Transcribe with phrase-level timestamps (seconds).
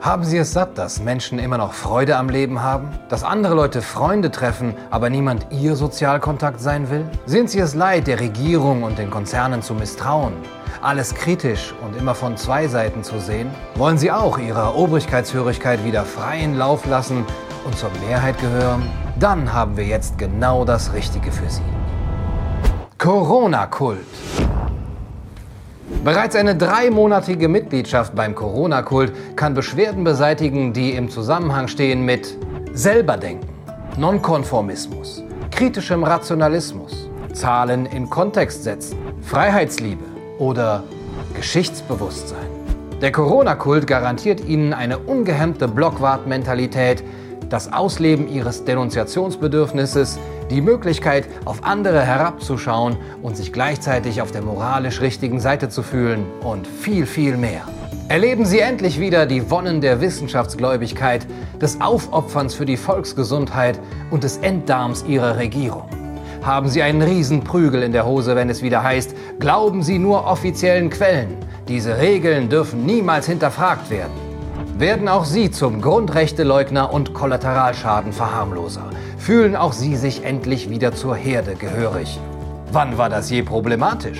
[0.00, 2.88] Haben Sie es satt, dass Menschen immer noch Freude am Leben haben?
[3.10, 7.04] Dass andere Leute Freunde treffen, aber niemand Ihr Sozialkontakt sein will?
[7.26, 10.32] Sind Sie es leid, der Regierung und den Konzernen zu misstrauen?
[10.80, 13.50] Alles kritisch und immer von zwei Seiten zu sehen?
[13.74, 17.26] Wollen Sie auch Ihrer Obrigkeitshörigkeit wieder freien Lauf lassen
[17.66, 18.82] und zur Mehrheit gehören?
[19.18, 21.60] Dann haben wir jetzt genau das Richtige für Sie.
[22.96, 24.06] Corona-Kult.
[26.04, 32.38] Bereits eine dreimonatige Mitgliedschaft beim Corona-Kult kann Beschwerden beseitigen, die im Zusammenhang stehen mit
[32.72, 33.48] Selberdenken,
[33.98, 40.04] Nonkonformismus, kritischem Rationalismus, Zahlen in Kontext setzen, Freiheitsliebe
[40.38, 40.84] oder
[41.34, 42.48] Geschichtsbewusstsein.
[43.02, 47.04] Der Corona-Kult garantiert Ihnen eine ungehemmte Blockwart-Mentalität,
[47.50, 50.18] das Ausleben Ihres Denunziationsbedürfnisses,
[50.50, 56.24] die Möglichkeit, auf andere herabzuschauen und sich gleichzeitig auf der moralisch richtigen Seite zu fühlen
[56.42, 57.62] und viel, viel mehr.
[58.08, 61.26] Erleben Sie endlich wieder die Wonnen der Wissenschaftsgläubigkeit,
[61.60, 63.78] des Aufopferns für die Volksgesundheit
[64.10, 65.88] und des Enddarms Ihrer Regierung.
[66.42, 70.88] Haben Sie einen Riesenprügel in der Hose, wenn es wieder heißt, glauben Sie nur offiziellen
[70.88, 71.36] Quellen.
[71.68, 74.29] Diese Regeln dürfen niemals hinterfragt werden.
[74.80, 81.54] Werden auch Sie zum Grundrechteleugner und Kollateralschadenverharmloser fühlen auch sie sich endlich wieder zur Herde
[81.54, 82.18] gehörig.
[82.72, 84.18] Wann war das je problematisch?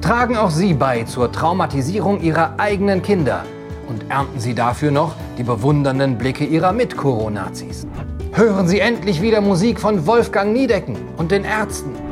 [0.00, 3.44] Tragen auch sie bei zur Traumatisierung ihrer eigenen Kinder
[3.86, 7.86] und ernten sie dafür noch die bewundernden Blicke ihrer Mit-Coronazis.
[8.32, 12.07] Hören Sie endlich wieder Musik von Wolfgang Niedecken und den Ärzten.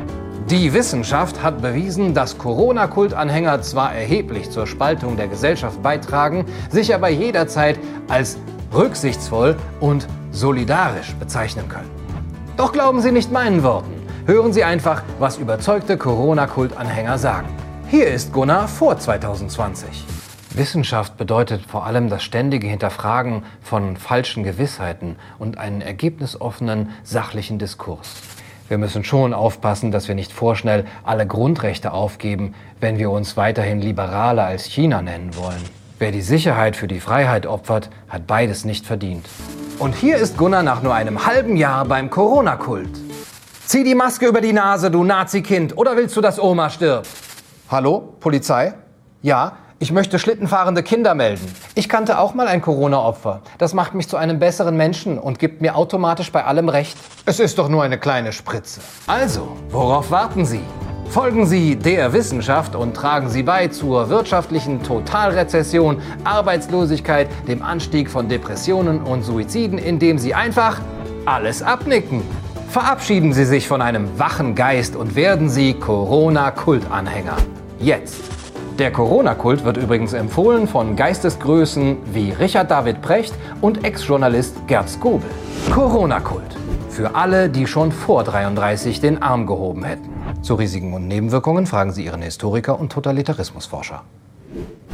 [0.49, 7.09] Die Wissenschaft hat bewiesen, dass Corona-Kultanhänger zwar erheblich zur Spaltung der Gesellschaft beitragen, sich aber
[7.09, 8.37] jederzeit als
[8.73, 11.89] rücksichtsvoll und solidarisch bezeichnen können.
[12.55, 13.91] Doch glauben Sie nicht meinen Worten.
[14.25, 17.49] Hören Sie einfach, was überzeugte Corona-Kultanhänger sagen.
[17.89, 20.05] Hier ist Gunnar vor 2020.
[20.51, 28.15] Wissenschaft bedeutet vor allem das ständige Hinterfragen von falschen Gewissheiten und einen ergebnisoffenen, sachlichen Diskurs.
[28.69, 33.79] Wir müssen schon aufpassen, dass wir nicht vorschnell alle Grundrechte aufgeben, wenn wir uns weiterhin
[33.79, 35.63] liberaler als China nennen wollen.
[35.99, 39.25] Wer die Sicherheit für die Freiheit opfert, hat beides nicht verdient.
[39.79, 42.89] Und hier ist Gunnar nach nur einem halben Jahr beim Corona-Kult.
[43.65, 47.07] Zieh die Maske über die Nase, du Nazi-Kind, oder willst du, dass Oma stirbt?
[47.71, 48.73] Hallo, Polizei?
[49.21, 51.53] Ja, ich möchte schlittenfahrende Kinder melden.
[51.75, 53.41] Ich kannte auch mal ein Corona-Opfer.
[53.59, 56.97] Das macht mich zu einem besseren Menschen und gibt mir automatisch bei allem recht.
[57.25, 58.81] Es ist doch nur eine kleine Spritze.
[59.05, 60.61] Also, worauf warten Sie?
[61.09, 68.27] Folgen Sie der Wissenschaft und tragen Sie bei zur wirtschaftlichen Totalrezession, Arbeitslosigkeit, dem Anstieg von
[68.27, 70.81] Depressionen und Suiziden, indem Sie einfach
[71.25, 72.23] alles abnicken.
[72.69, 77.37] Verabschieden Sie sich von einem wachen Geist und werden Sie Corona-Kultanhänger.
[77.79, 78.23] Jetzt.
[78.79, 85.27] Der Corona-Kult wird übrigens empfohlen von Geistesgrößen wie Richard David Precht und Ex-Journalist Gerd Skobel.
[85.71, 86.55] Corona-Kult.
[86.87, 90.07] Für alle, die schon vor 33 den Arm gehoben hätten.
[90.43, 94.03] Zu Risiken und Nebenwirkungen fragen Sie Ihren Historiker und Totalitarismusforscher.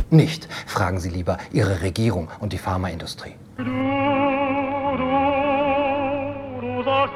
[0.10, 3.36] Nicht fragen Sie lieber Ihre Regierung und die Pharmaindustrie.
[3.58, 3.70] Du, du,
[6.62, 7.14] du sollst